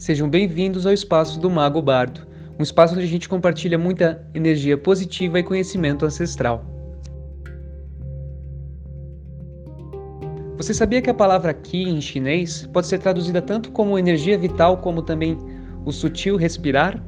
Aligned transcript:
Sejam 0.00 0.30
bem-vindos 0.30 0.86
ao 0.86 0.94
espaço 0.94 1.38
do 1.38 1.50
Mago 1.50 1.82
Bardo, 1.82 2.26
um 2.58 2.62
espaço 2.62 2.94
onde 2.94 3.04
a 3.04 3.06
gente 3.06 3.28
compartilha 3.28 3.76
muita 3.76 4.26
energia 4.32 4.78
positiva 4.78 5.38
e 5.38 5.42
conhecimento 5.42 6.06
ancestral. 6.06 6.64
Você 10.56 10.72
sabia 10.72 11.02
que 11.02 11.10
a 11.10 11.14
palavra 11.14 11.52
Qi 11.52 11.82
em 11.82 12.00
chinês 12.00 12.66
pode 12.72 12.86
ser 12.86 12.98
traduzida 12.98 13.42
tanto 13.42 13.70
como 13.72 13.98
energia 13.98 14.38
vital 14.38 14.78
como 14.78 15.02
também 15.02 15.36
o 15.84 15.92
sutil 15.92 16.36
respirar? 16.36 17.04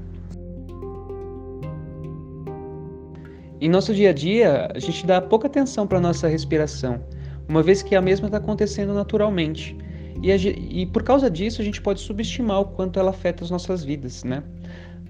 Em 3.59 3.71
nosso 3.71 3.95
dia 3.95 4.11
a 4.11 4.13
dia, 4.13 4.69
a 4.75 4.79
gente 4.79 5.07
dá 5.07 5.19
pouca 5.19 5.47
atenção 5.47 5.87
para 5.87 5.97
a 5.97 6.01
nossa 6.03 6.29
respiração, 6.29 7.01
uma 7.49 7.63
vez 7.63 7.83
que 7.83 7.95
a 7.95 8.01
mesma 8.01 8.27
está 8.27 8.39
acontecendo 8.39 8.95
naturalmente. 8.95 9.77
E, 10.23 10.31
a, 10.31 10.37
e, 10.37 10.87
por 10.87 11.03
causa 11.03 11.31
disso, 11.31 11.61
a 11.61 11.65
gente 11.65 11.81
pode 11.81 12.01
subestimar 12.01 12.61
o 12.61 12.65
quanto 12.65 12.99
ela 12.99 13.11
afeta 13.11 13.45
as 13.45 13.51
nossas 13.51 13.83
vidas, 13.83 14.25
né? 14.25 14.43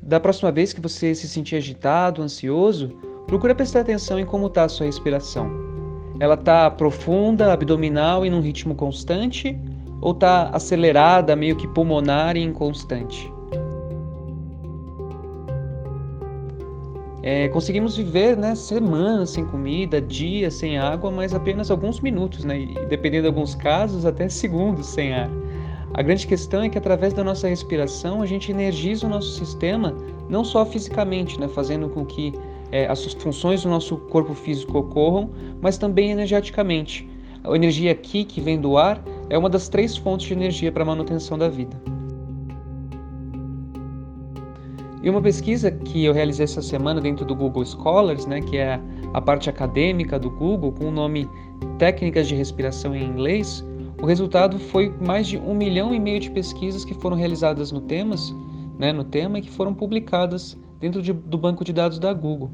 Da 0.03 0.19
próxima 0.19 0.51
vez 0.51 0.73
que 0.73 0.81
você 0.81 1.15
se 1.15 1.29
sentir 1.29 1.57
agitado, 1.57 2.23
ansioso, 2.23 2.89
procure 3.27 3.55
prestar 3.55 3.81
atenção 3.81 4.19
em 4.19 4.25
como 4.25 4.47
está 4.47 4.65
a 4.65 4.69
sua 4.69 4.87
respiração. 4.87 5.51
Ela 6.19 6.35
está 6.35 6.71
profunda, 6.71 7.53
abdominal 7.53 8.25
e 8.25 8.31
num 8.31 8.41
ritmo 8.41 8.75
constante? 8.75 9.59
Ou 10.01 10.13
está 10.13 10.49
acelerada, 10.49 11.37
meio 11.37 11.57
que 11.57 11.69
pulmonar 11.69 12.37
e 12.37 12.41
inconstante? 12.41 13.33
É, 17.23 17.49
conseguimos 17.49 17.97
viver 17.97 18.37
né, 18.37 18.55
semanas 18.57 19.31
sem 19.31 19.45
comida, 19.45 20.01
dias 20.01 20.55
sem 20.55 20.77
água, 20.77 21.11
mas 21.11 21.33
apenas 21.33 21.71
alguns 21.71 22.01
minutos, 22.01 22.45
né, 22.45 22.59
e 22.59 22.87
dependendo 22.87 23.23
de 23.23 23.29
alguns 23.29 23.55
casos, 23.55 24.05
até 24.05 24.29
segundos 24.29 24.87
sem 24.87 25.13
ar. 25.13 25.31
A 25.95 26.03
grande 26.03 26.27
questão 26.27 26.63
é 26.63 26.69
que 26.69 26.79
através 26.79 27.13
da 27.13 27.23
nossa 27.23 27.47
respiração 27.47 28.23
a 28.23 28.27
gente 28.27 28.51
energiza 28.51 29.07
o 29.07 29.11
nosso 29.11 29.39
sistema, 29.39 29.95
não 30.29 30.43
só 30.43 30.67
fisicamente, 30.67 31.39
né, 31.39 31.47
fazendo 31.47 31.89
com 31.89 32.05
que 32.05 32.33
é, 32.73 32.87
as 32.87 33.05
funções 33.15 33.63
do 33.63 33.69
nosso 33.69 33.97
corpo 33.97 34.35
físico 34.35 34.79
ocorram, 34.79 35.31
mas 35.61 35.79
também 35.79 36.11
energeticamente. 36.11 37.09
A 37.45 37.55
energia 37.55 37.93
aqui, 37.93 38.25
que 38.25 38.41
vem 38.41 38.61
do 38.61 38.77
ar, 38.77 39.03
é 39.29 39.37
uma 39.37 39.51
das 39.51 39.69
três 39.69 39.97
fontes 39.97 40.27
de 40.27 40.33
energia 40.33 40.73
para 40.73 40.83
a 40.83 40.87
manutenção 40.87 41.37
da 41.37 41.49
vida. 41.49 41.92
E 45.03 45.11
uma 45.11 45.21
pesquisa 45.21 45.71
que 45.71 46.05
eu 46.05 46.13
realizei 46.13 46.45
essa 46.45 46.63
semana 46.63 47.01
dentro 47.01 47.25
do 47.25 47.35
Google 47.35 47.65
Scholars, 47.65 48.25
né, 48.25 48.41
que 48.41 48.57
é 48.57 48.81
a 49.13 49.21
parte 49.21 49.51
acadêmica 49.51 50.17
do 50.17 50.31
Google, 50.31 50.71
com 50.71 50.87
o 50.87 50.91
nome 50.93 51.29
Técnicas 51.77 52.29
de 52.29 52.37
Respiração 52.37 52.95
em 52.95 53.05
Inglês, 53.05 53.65
o 54.01 54.07
resultado 54.07 54.59
foi 54.61 54.95
mais 55.01 55.27
de 55.27 55.39
um 55.39 55.55
milhão 55.55 55.93
e 55.93 55.99
meio 55.99 56.21
de 56.21 56.31
pesquisas 56.31 56.85
que 56.85 56.95
foram 56.95 57.17
realizadas 57.17 57.73
no, 57.73 57.81
temas, 57.81 58.33
né, 58.79 58.93
no 58.93 59.03
tema 59.03 59.41
e 59.41 59.43
que 59.43 59.51
foram 59.51 59.75
publicadas 59.75 60.57
dentro 60.79 61.03
de, 61.03 61.13
do 61.13 61.37
banco 61.37 61.65
de 61.65 61.73
dados 61.73 61.99
da 61.99 62.13
Google. 62.13 62.51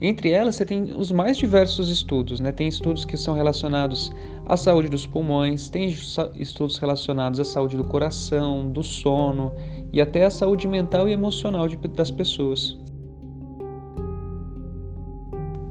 Entre 0.00 0.30
elas, 0.30 0.54
você 0.54 0.64
tem 0.64 0.94
os 0.96 1.10
mais 1.10 1.36
diversos 1.36 1.88
estudos, 1.90 2.38
né? 2.38 2.52
Tem 2.52 2.68
estudos 2.68 3.04
que 3.04 3.16
são 3.16 3.34
relacionados 3.34 4.12
à 4.46 4.56
saúde 4.56 4.88
dos 4.88 5.04
pulmões, 5.06 5.68
tem 5.68 5.88
estudos 6.36 6.78
relacionados 6.78 7.40
à 7.40 7.44
saúde 7.44 7.76
do 7.76 7.82
coração, 7.82 8.70
do 8.70 8.82
sono 8.82 9.52
e 9.92 10.00
até 10.00 10.24
à 10.24 10.30
saúde 10.30 10.68
mental 10.68 11.08
e 11.08 11.12
emocional 11.12 11.66
de, 11.66 11.76
das 11.76 12.12
pessoas. 12.12 12.78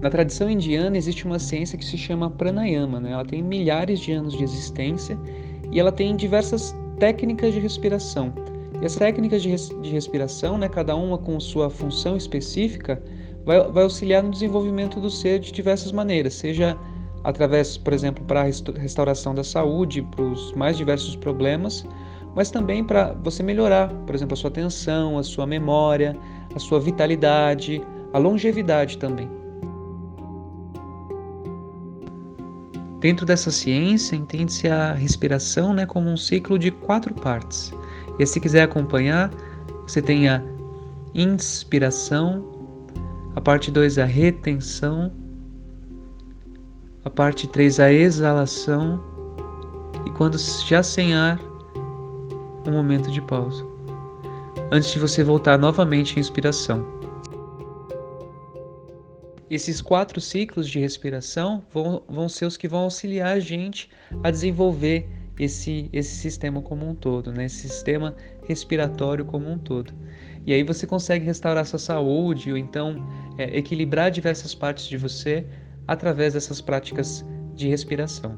Na 0.01 0.09
tradição 0.09 0.49
indiana 0.49 0.97
existe 0.97 1.25
uma 1.25 1.39
ciência 1.39 1.77
que 1.77 1.85
se 1.85 1.97
chama 1.97 2.29
pranayama, 2.29 2.99
né? 2.99 3.11
Ela 3.13 3.25
tem 3.25 3.41
milhares 3.41 3.99
de 3.99 4.11
anos 4.11 4.33
de 4.33 4.43
existência 4.43 5.17
e 5.71 5.79
ela 5.79 5.91
tem 5.91 6.15
diversas 6.17 6.75
técnicas 6.99 7.53
de 7.53 7.59
respiração. 7.61 8.33
E 8.81 8.85
as 8.85 8.95
técnicas 8.95 9.41
de, 9.41 9.49
res 9.49 9.69
de 9.81 9.89
respiração, 9.89 10.57
né, 10.57 10.69
cada 10.69 10.95
uma 10.95 11.17
com 11.17 11.39
sua 11.39 11.69
função 11.69 12.15
específica, 12.15 13.01
vai, 13.47 13.63
vai 13.71 13.83
auxiliar 13.83 14.21
no 14.21 14.29
desenvolvimento 14.29 14.99
do 14.99 15.09
ser 15.09 15.39
de 15.39 15.53
diversas 15.53 15.93
maneiras, 15.93 16.33
seja 16.33 16.77
através, 17.23 17.77
por 17.77 17.93
exemplo, 17.93 18.23
para 18.25 18.41
a 18.41 18.43
restauração 18.43 19.33
da 19.33 19.43
saúde, 19.43 20.01
para 20.01 20.21
os 20.21 20.51
mais 20.53 20.75
diversos 20.75 21.15
problemas, 21.15 21.87
mas 22.35 22.51
também 22.51 22.83
para 22.83 23.13
você 23.23 23.41
melhorar, 23.41 23.87
por 24.05 24.13
exemplo, 24.13 24.33
a 24.33 24.37
sua 24.37 24.49
atenção, 24.49 25.17
a 25.17 25.23
sua 25.23 25.47
memória, 25.47 26.15
a 26.53 26.59
sua 26.59 26.79
vitalidade, 26.79 27.81
a 28.13 28.17
longevidade 28.17 28.97
também. 28.97 29.29
Dentro 32.99 33.25
dessa 33.25 33.49
ciência, 33.49 34.15
entende-se 34.15 34.67
a 34.67 34.91
respiração 34.91 35.73
né, 35.73 35.85
como 35.85 36.09
um 36.09 36.17
ciclo 36.17 36.59
de 36.59 36.71
quatro 36.71 37.13
partes. 37.13 37.71
E 38.19 38.25
se 38.25 38.39
quiser 38.39 38.63
acompanhar, 38.63 39.31
você 39.87 40.01
tem 40.01 40.27
a 40.27 40.43
inspiração, 41.13 42.56
a 43.37 43.41
parte 43.41 43.69
2 43.69 43.99
a 43.99 44.05
retenção, 44.05 45.13
a 47.05 47.09
parte 47.09 47.47
3 47.47 47.79
a 47.79 47.93
exalação 47.93 48.99
e 50.07 50.09
quando 50.09 50.39
já 50.39 50.81
sem 50.81 51.13
ar, 51.13 51.39
um 52.67 52.71
momento 52.71 53.11
de 53.11 53.21
pausa. 53.21 53.63
Antes 54.71 54.89
de 54.91 54.97
você 54.97 55.23
voltar 55.23 55.55
novamente 55.59 56.17
à 56.17 56.19
inspiração. 56.19 56.83
Esses 59.51 59.81
quatro 59.81 60.19
ciclos 60.19 60.67
de 60.67 60.79
respiração 60.79 61.63
vão, 61.71 62.01
vão 62.09 62.27
ser 62.27 62.47
os 62.47 62.57
que 62.57 62.67
vão 62.67 62.79
auxiliar 62.79 63.37
a 63.37 63.39
gente 63.39 63.87
a 64.23 64.31
desenvolver 64.31 65.07
esse, 65.39 65.89
esse 65.93 66.15
sistema 66.15 66.61
como 66.61 66.87
um 66.87 66.95
todo, 66.95 67.31
né? 67.31 67.45
esse 67.45 67.67
sistema 67.67 68.15
respiratório 68.47 69.25
como 69.25 69.49
um 69.49 69.57
todo. 69.57 69.93
E 70.45 70.53
aí 70.53 70.63
você 70.63 70.87
consegue 70.87 71.25
restaurar 71.25 71.65
sua 71.65 71.79
saúde 71.79 72.51
ou 72.51 72.57
então 72.57 73.05
é, 73.37 73.57
equilibrar 73.57 74.09
diversas 74.09 74.55
partes 74.55 74.87
de 74.87 74.97
você 74.97 75.45
através 75.87 76.33
dessas 76.33 76.61
práticas 76.61 77.25
de 77.53 77.67
respiração. 77.67 78.37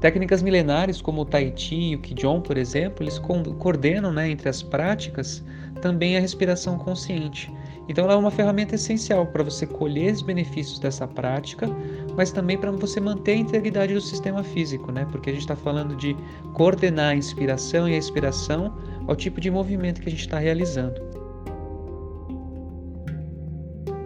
Técnicas 0.00 0.42
milenares 0.42 1.02
como 1.02 1.22
o 1.22 1.24
Tai 1.26 1.52
Chi 1.54 1.90
e 1.90 1.96
o 1.96 1.98
Qigong, 2.00 2.42
por 2.42 2.56
exemplo, 2.56 3.04
eles 3.04 3.18
coordenam 3.18 4.10
né, 4.10 4.30
entre 4.30 4.48
as 4.48 4.62
práticas 4.62 5.44
também 5.82 6.16
a 6.16 6.20
respiração 6.20 6.78
consciente. 6.78 7.52
Então 7.88 8.04
ela 8.04 8.14
é 8.14 8.16
uma 8.16 8.30
ferramenta 8.30 8.76
essencial 8.76 9.26
para 9.26 9.42
você 9.42 9.66
colher 9.66 10.12
os 10.14 10.22
benefícios 10.22 10.78
dessa 10.78 11.06
prática, 11.06 11.68
mas 12.16 12.32
também 12.32 12.58
para 12.58 12.70
você 12.70 13.00
manter 13.00 13.32
a 13.32 13.36
integridade 13.36 13.94
do 13.94 14.00
sistema 14.00 14.42
físico, 14.42 14.90
né? 14.92 15.06
Porque 15.10 15.30
a 15.30 15.32
gente 15.32 15.42
está 15.42 15.56
falando 15.56 15.96
de 15.96 16.16
coordenar 16.54 17.10
a 17.10 17.14
inspiração 17.14 17.88
e 17.88 17.94
a 17.94 17.98
expiração 17.98 18.74
ao 19.06 19.16
tipo 19.16 19.40
de 19.40 19.50
movimento 19.50 20.00
que 20.00 20.08
a 20.08 20.10
gente 20.10 20.20
está 20.20 20.38
realizando. 20.38 21.00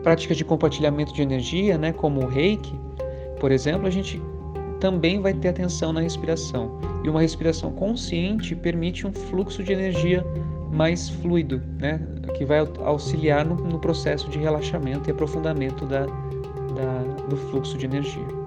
Práticas 0.03 0.37
de 0.37 0.45
compartilhamento 0.45 1.15
de 1.15 1.23
energia, 1.23 1.79
né, 1.79 1.93
como 1.93 2.23
o 2.23 2.27
reiki, 2.27 2.79
por 3.41 3.51
exemplo, 3.51 3.87
a 3.87 3.91
gente 3.91 4.21
também 4.81 5.21
vai 5.21 5.33
ter 5.33 5.49
atenção 5.49 5.93
na 5.93 6.01
respiração. 6.01 6.79
E 7.03 7.09
uma 7.09 7.23
respiração 7.23 7.73
consciente 7.73 8.55
permite 8.55 9.07
um 9.07 9.13
fluxo 9.13 9.63
de 9.63 9.73
energia 9.73 10.25
mais 10.71 11.09
fluido, 11.09 11.63
né, 11.79 12.01
que 12.37 12.45
vai 12.45 12.59
auxiliar 12.85 13.45
no, 13.45 13.55
no 13.55 13.79
processo 13.79 14.29
de 14.29 14.39
relaxamento 14.39 15.09
e 15.09 15.13
aprofundamento 15.13 15.87
da, 15.87 16.07
da, 16.75 17.03
do 17.29 17.37
fluxo 17.37 17.79
de 17.79 17.87
energia. 17.87 18.45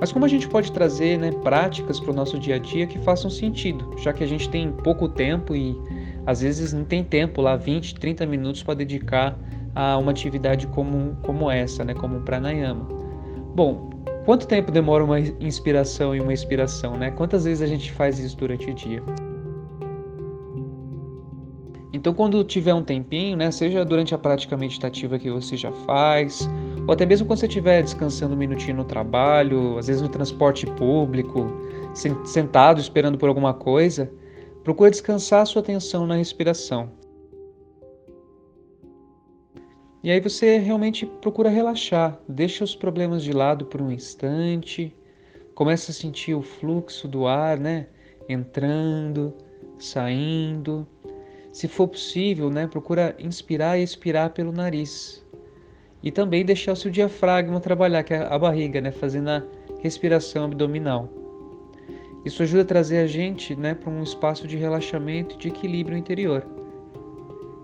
Mas 0.00 0.12
como 0.12 0.24
a 0.24 0.28
gente 0.28 0.48
pode 0.48 0.70
trazer 0.70 1.18
né, 1.18 1.30
práticas 1.30 1.98
para 1.98 2.10
o 2.10 2.14
nosso 2.14 2.38
dia 2.38 2.56
a 2.56 2.58
dia 2.58 2.86
que 2.86 2.98
façam 2.98 3.30
sentido, 3.30 3.94
já 3.96 4.12
que 4.12 4.22
a 4.22 4.26
gente 4.26 4.48
tem 4.50 4.70
pouco 4.70 5.08
tempo 5.08 5.54
e 5.54 5.80
às 6.26 6.40
vezes 6.40 6.72
não 6.72 6.84
tem 6.84 7.02
tempo 7.02 7.40
lá, 7.40 7.56
20, 7.56 7.94
30 7.94 8.26
minutos 8.26 8.62
para 8.62 8.74
dedicar 8.74 9.38
a 9.74 9.96
uma 9.96 10.10
atividade 10.10 10.66
como, 10.66 11.16
como 11.22 11.50
essa, 11.50 11.84
né, 11.84 11.94
como 11.94 12.16
um 12.16 12.22
pranayama. 12.22 12.86
Bom, 13.54 13.90
quanto 14.24 14.46
tempo 14.46 14.70
demora 14.70 15.04
uma 15.04 15.20
inspiração 15.20 16.14
e 16.14 16.20
uma 16.20 16.32
expiração? 16.32 16.96
Né? 16.96 17.10
Quantas 17.10 17.44
vezes 17.44 17.62
a 17.62 17.66
gente 17.66 17.90
faz 17.92 18.18
isso 18.18 18.36
durante 18.36 18.70
o 18.70 18.74
dia? 18.74 19.02
Então, 21.94 22.12
quando 22.12 22.42
tiver 22.42 22.74
um 22.74 22.82
tempinho, 22.82 23.36
né, 23.36 23.52
seja 23.52 23.84
durante 23.84 24.12
a 24.16 24.18
prática 24.18 24.56
meditativa 24.56 25.16
que 25.16 25.30
você 25.30 25.56
já 25.56 25.70
faz, 25.70 26.48
ou 26.88 26.92
até 26.92 27.06
mesmo 27.06 27.24
quando 27.24 27.38
você 27.38 27.46
estiver 27.46 27.80
descansando 27.84 28.34
um 28.34 28.36
minutinho 28.36 28.78
no 28.78 28.84
trabalho, 28.84 29.78
às 29.78 29.86
vezes 29.86 30.02
no 30.02 30.08
transporte 30.08 30.66
público, 30.66 31.46
sentado 32.24 32.80
esperando 32.80 33.16
por 33.16 33.28
alguma 33.28 33.54
coisa, 33.54 34.10
procure 34.64 34.90
descansar 34.90 35.42
a 35.42 35.46
sua 35.46 35.62
atenção 35.62 36.04
na 36.04 36.16
respiração. 36.16 36.90
E 40.02 40.10
aí 40.10 40.18
você 40.18 40.58
realmente 40.58 41.06
procura 41.06 41.48
relaxar, 41.48 42.18
deixa 42.28 42.64
os 42.64 42.74
problemas 42.74 43.22
de 43.22 43.32
lado 43.32 43.66
por 43.66 43.80
um 43.80 43.92
instante, 43.92 44.92
começa 45.54 45.92
a 45.92 45.94
sentir 45.94 46.34
o 46.34 46.42
fluxo 46.42 47.06
do 47.06 47.24
ar, 47.24 47.56
né, 47.56 47.86
entrando, 48.28 49.32
saindo. 49.78 50.88
Se 51.54 51.68
for 51.68 51.86
possível, 51.86 52.50
né, 52.50 52.66
procura 52.66 53.14
inspirar 53.16 53.78
e 53.78 53.84
expirar 53.84 54.30
pelo 54.30 54.50
nariz. 54.50 55.24
e 56.02 56.10
também 56.10 56.44
deixar 56.44 56.72
o 56.72 56.76
seu 56.76 56.90
diafragma 56.90 57.60
trabalhar, 57.60 58.02
que 58.02 58.12
é 58.12 58.18
a 58.18 58.38
barriga, 58.38 58.78
né, 58.78 58.90
fazendo 58.90 59.30
a 59.30 59.42
respiração 59.80 60.44
abdominal. 60.44 61.08
Isso 62.24 62.42
ajuda 62.42 62.62
a 62.62 62.64
trazer 62.64 62.98
a 62.98 63.06
gente 63.06 63.54
né, 63.56 63.72
para 63.72 63.88
um 63.88 64.02
espaço 64.02 64.46
de 64.46 64.56
relaxamento 64.56 65.36
e 65.36 65.38
de 65.38 65.48
equilíbrio 65.48 65.96
interior. 65.96 66.44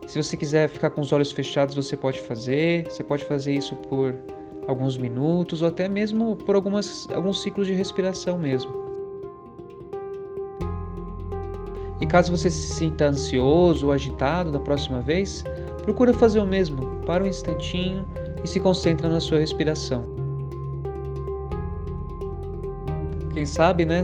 Se 0.07 0.23
você 0.23 0.37
quiser 0.37 0.69
ficar 0.69 0.91
com 0.91 1.01
os 1.03 1.13
olhos 1.13 1.33
fechados, 1.33 1.75
você 1.75 1.97
pode 1.97 2.21
fazer. 2.21 2.85
Você 2.85 3.05
pode 3.05 3.25
fazer 3.25 3.53
isso 3.53 3.75
por 3.77 4.15
alguns 4.67 4.97
minutos 4.97 5.63
ou 5.63 5.69
até 5.69 5.89
mesmo 5.89 6.37
por 6.37 6.55
algumas, 6.55 7.07
alguns 7.11 7.43
ciclos 7.43 7.67
de 7.67 7.75
respiração 7.75 8.39
mesmo. 8.39 8.80
Caso 12.11 12.37
você 12.37 12.51
se 12.51 12.75
sinta 12.75 13.07
ansioso 13.07 13.87
ou 13.87 13.93
agitado 13.93 14.51
da 14.51 14.59
próxima 14.59 15.01
vez, 15.01 15.45
procura 15.85 16.13
fazer 16.13 16.41
o 16.41 16.47
mesmo. 16.47 17.01
Para 17.07 17.23
um 17.23 17.27
instantinho 17.27 18.05
e 18.43 18.49
se 18.49 18.59
concentra 18.59 19.09
na 19.09 19.21
sua 19.21 19.39
respiração. 19.39 20.05
Quem 23.33 23.47
sabe, 23.47 23.85
né, 23.85 24.03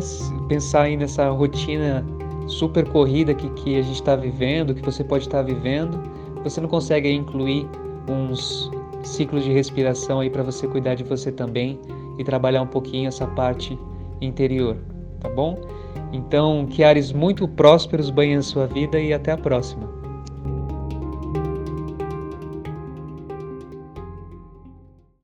pensar 0.49 0.83
aí 0.83 0.97
nessa 0.97 1.29
rotina 1.31 2.07
super 2.47 2.89
corrida 2.89 3.35
que, 3.35 3.49
que 3.51 3.77
a 3.77 3.83
gente 3.83 3.97
está 3.97 4.15
vivendo, 4.15 4.73
que 4.73 4.83
você 4.83 5.03
pode 5.03 5.25
estar 5.25 5.39
tá 5.39 5.43
vivendo, 5.43 6.01
você 6.45 6.61
não 6.61 6.69
consegue 6.69 7.11
incluir 7.11 7.69
uns 8.09 8.71
ciclos 9.03 9.43
de 9.43 9.53
respiração 9.53 10.21
aí 10.21 10.31
para 10.31 10.45
você 10.45 10.69
cuidar 10.69 10.95
de 10.95 11.03
você 11.03 11.33
também 11.33 11.81
e 12.19 12.23
trabalhar 12.23 12.63
um 12.63 12.69
pouquinho 12.69 13.09
essa 13.09 13.27
parte 13.27 13.77
interior, 14.21 14.77
tá 15.19 15.29
bom? 15.29 15.59
Então, 16.17 16.67
que 16.67 16.83
ares 16.83 17.13
muito 17.13 17.47
prósperos 17.47 18.09
banhem 18.11 18.41
sua 18.41 18.67
vida 18.67 18.99
e 18.99 19.13
até 19.13 19.33
a 19.33 19.37
próxima. 19.37 20.06